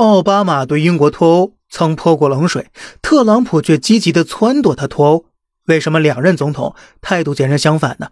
[0.00, 2.70] 奥巴马对英国脱欧曾泼过冷水，
[3.02, 5.26] 特朗普却积极的撺掇他脱欧。
[5.66, 8.08] 为什么两任总统态度截然相反呢？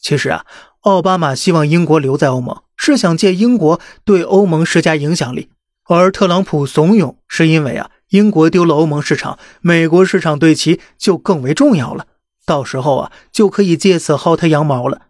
[0.00, 0.44] 其实啊，
[0.82, 5.48] 奥巴马希望英国留在欧盟，是想借英国对欧盟施加影响力；
[5.88, 12.06] 而特朗普怂恿，是因为啊，英国丢了欧盟市场，美国市场对其就更为重要了。
[12.44, 15.08] 到时候啊，就可以借此薅他羊毛了。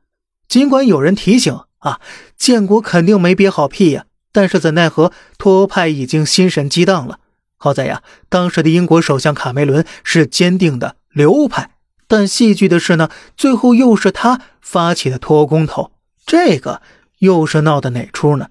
[0.49, 2.01] 尽管有人提醒啊，
[2.39, 4.07] 建国肯定没憋好屁呀。
[4.37, 7.21] 但是怎奈何脱欧派已经心神激荡了。
[7.57, 11.71] 好在呀，当时的英国首相卡梅伦是坚定的留派。
[12.07, 15.91] 但戏剧的是呢，最后又是他发起的脱欧公投，
[16.27, 16.83] 这个
[17.21, 18.49] 又是闹的哪出呢？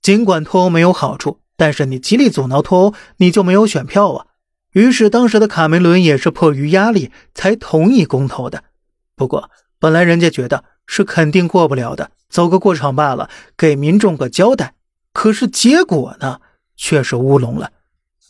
[0.00, 4.26] 尽管脱欧没有好处，但是你极力阻挠脱欧，你就没有选票啊。
[4.70, 8.62] 于是当时的卡梅伦也是迫于压力才同意公投的。
[9.16, 14.74] 不过本来人家觉得是肯定过不了的，走个过场罢了，给民众个交代。
[15.12, 16.40] 可是结果呢，
[16.76, 17.70] 却是乌龙了。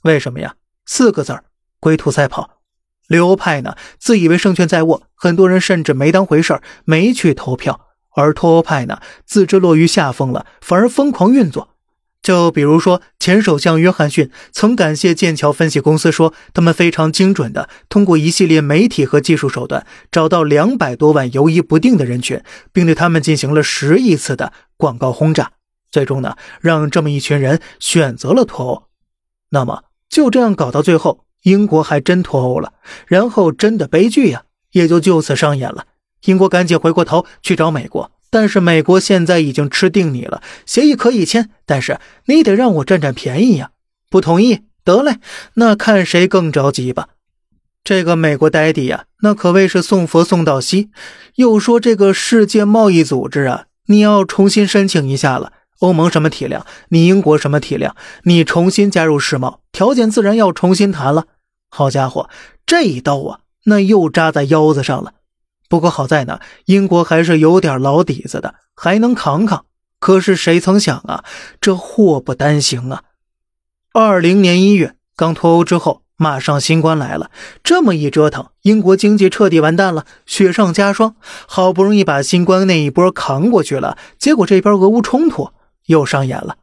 [0.02, 0.56] 为什么呀？
[0.84, 1.44] 四个字儿：
[1.78, 2.58] 龟兔赛跑。
[3.08, 7.74] 留欧派呢，自以为胜券在握，很多人甚至没当回事，没去投票；
[8.16, 11.68] 而脱欧派呢，自知落于下风了，反而疯狂运作。
[12.22, 22.40] 就比如说，前首相约翰逊曾感谢剑桥分析公司，说他们非常精准的通过一系列媒体和技术手段，找到两百多万犹疑不定的人群，
[22.72, 25.50] 并对他们进行了十亿次的广告轰炸。
[25.92, 28.82] 最终呢，让这么一群人选择了脱欧。
[29.50, 32.72] 那么就这样搞到最后，英国还真脱欧了。
[33.06, 35.86] 然后真的悲剧呀，也就就此上演了。
[36.24, 40.42] 英国赶紧回过头去找美国，但是美国现在已经吃定你了。
[40.64, 43.70] 协议可以签，但是你得让我占占便宜呀。
[44.08, 45.18] 不同意，得嘞，
[45.54, 47.08] 那看谁更着急吧。
[47.84, 50.90] 这个美国呆弟呀，那可谓是送佛送到西。
[51.34, 55.52] 又说这个世界贸易组织啊，你要重新申请一下了。
[55.82, 56.64] 欧盟什么体量？
[56.90, 57.96] 你英国什么体量？
[58.22, 61.24] 你重新加入世贸，条件自然要重新谈了。
[61.70, 62.30] 好家伙，
[62.64, 65.14] 这一刀啊，那又扎在腰子上了。
[65.68, 69.64] 不过好在呢，英国还是有点老底子的，还能扛扛。
[69.98, 71.24] 可是谁曾想啊，
[71.60, 73.02] 这祸不单行啊！
[73.92, 77.32] 二零年一月刚脱欧之后，马上新冠来了，
[77.64, 81.16] 这么一折腾，英国经济彻底完蛋了，雪上加霜。
[81.48, 85.50] 好不容易把新冠那一波扛过去了，结果这边俄乌冲突。
[85.86, 86.56] 又上演了。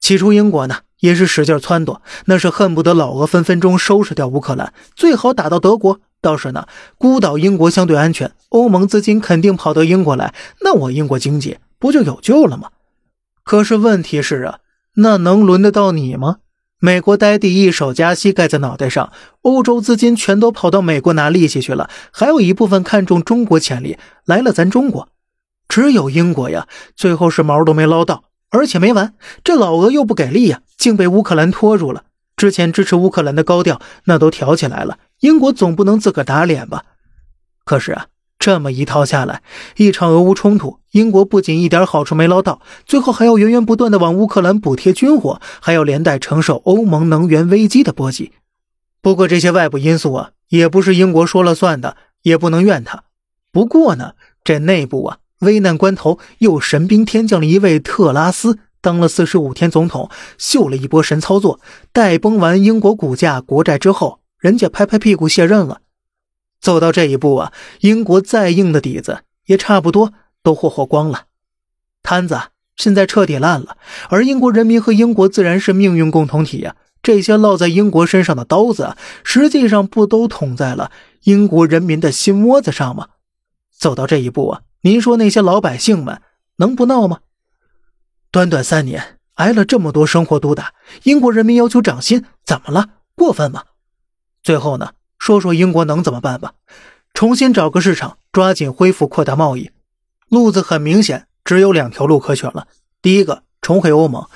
[0.00, 6.00] 起初，英国呢也是使劲撺掇，那是恨不得老俄分分钟收拾掉乌克兰，最好打到德国。
[6.20, 6.66] 倒是呢，
[6.98, 12.70] 孤岛英国相对安全，欧盟资金肯定跑到英国来，那我英国经济不就有救了吗？
[13.42, 14.58] 可是问题是啊，
[14.94, 16.36] 那能轮得到你吗？
[16.78, 19.12] 美国呆地一手加息盖在脑袋上，
[19.42, 25.08] 欧洲资金全都跑到美国拿利息去了，还有一部分看中中国潜力来了咱中国。
[25.72, 32.04] 只有英国呀，最后是毛都没捞到，而且没完，这老俄又不给力呀，竟被乌克兰拖住了。
[32.36, 36.84] 之前支持乌克兰的高调那都挑起来了，英国总不能自个打脸吧？
[37.64, 39.40] 可是啊，这么一套下来，
[39.76, 48.32] 一场俄乌冲突，英国不仅一点好处没捞到，最后还要源源不断的往乌克兰补贴军火，还要连带承受欧盟能源危机的波及。
[49.00, 53.04] 不过这些外部因素啊，也不是英国说了算的，也不能怨他。
[53.50, 54.12] 不过呢，
[54.44, 55.16] 这内部啊。
[55.42, 61.60] 危难关头，又神兵天降了一位特拉斯，当了四十五天总统，秀了一波神操作，
[61.92, 65.82] 带崩完英国股价、国债之后，人家拍拍屁股卸任了。
[66.60, 71.24] 走到这一步啊，英国再硬的底子也差不多都霍霍光了，
[72.02, 72.40] 摊子
[72.76, 73.76] 现在彻底烂了。
[74.08, 80.92] 而英国人民和英国自然是命运共同体呀，这些落在英国身上的刀子，实际上不都捅在了
[81.24, 83.08] 英国人民的心窝子上吗？
[83.76, 84.60] 走到这一步啊！
[84.84, 86.20] 您说那些老百姓们
[86.56, 87.20] 能不闹吗？
[88.32, 92.88] 短短三年挨了这么多生活毒打，英国人民要求涨薪，怎么了？
[93.14, 93.62] 过分吗？
[94.42, 96.54] 最后呢，说说英国能怎么办吧？
[97.14, 99.70] 重新找个市场，抓紧恢复扩大贸易。
[100.28, 102.66] 路子很明显，只有两条路可选了。
[103.00, 104.26] 第一个，重回欧盟，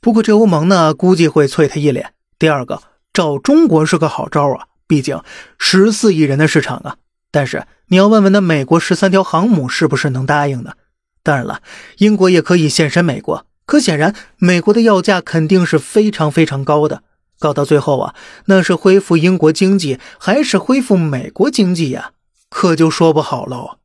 [0.00, 2.12] 不过这欧盟呢，估计会啐他一脸。
[2.38, 2.82] 第二个，
[3.14, 5.22] 找中国是个好招啊，毕竟
[5.58, 6.96] 十四亿人的市场啊。
[7.36, 10.72] 但是你要问问那美国十三条航母是不是能答应呢？
[11.22, 11.60] 当然了，
[11.98, 17.02] 英国也可以现身美国，可显然美国的要价肯定是非常非常高的。
[17.38, 18.14] 搞到最后啊，
[18.46, 22.12] 那是恢复英国经济还是恢复美国经济呀？
[22.48, 23.76] 可就说不好喽。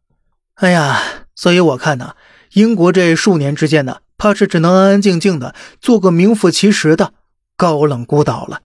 [0.53, 1.01] 哎呀，
[1.36, 2.15] 所以我看呢，
[2.53, 7.12] 英国这数年之间呢，怕是只能安安静静的做个名副其实的
[7.57, 8.62] 高冷孤岛了。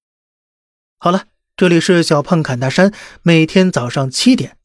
[0.97, 1.25] 好了，
[1.57, 2.93] 这里是小胖侃大山，
[3.23, 4.56] 每天早上七点。